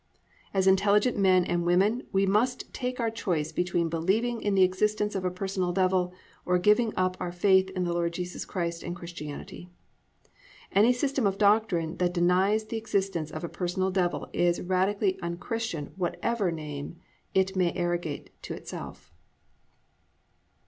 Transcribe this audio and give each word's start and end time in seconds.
As 0.51 0.65
intelligent 0.65 1.15
men 1.15 1.45
and 1.45 1.63
women, 1.63 2.07
we 2.11 2.25
must 2.25 2.73
take 2.73 2.99
our 2.99 3.11
choice 3.11 3.51
between 3.51 3.87
believing 3.87 4.41
in 4.41 4.55
the 4.55 4.63
existence 4.63 5.13
of 5.13 5.23
a 5.23 5.29
personal 5.29 5.71
Devil 5.71 6.11
or 6.43 6.57
giving 6.57 6.91
up 6.97 7.15
our 7.19 7.31
faith 7.31 7.69
in 7.75 7.85
Jesus 8.11 8.43
Christ 8.43 8.81
and 8.81 8.95
Christianity. 8.95 9.69
_Any 10.75 10.91
system 10.95 11.27
of 11.27 11.37
doctrine 11.37 11.97
that 11.97 12.15
denies 12.15 12.65
the 12.65 12.77
existence 12.77 13.29
of 13.29 13.43
a 13.43 13.47
personal 13.47 13.91
Devil 13.91 14.27
is 14.33 14.59
radically 14.59 15.19
unchristian 15.21 15.91
whatever 15.97 16.51
name 16.51 16.95
it 17.35 17.55
may 17.55 17.71
arrogate 17.75 18.31
to 18.41 18.55
itself. 18.55 19.13